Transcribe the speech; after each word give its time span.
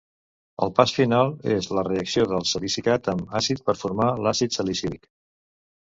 El 0.67 0.71
pas 0.79 0.93
final 0.99 1.33
és 1.57 1.67
la 1.79 1.83
reacció 1.89 2.25
del 2.33 2.49
salicilat 2.55 3.13
amb 3.17 3.39
àcid 3.43 3.65
per 3.71 3.79
formar 3.85 4.13
l'àcid 4.27 4.61
salicílic. 4.61 5.11